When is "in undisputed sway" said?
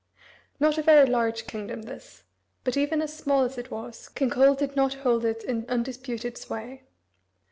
5.43-6.81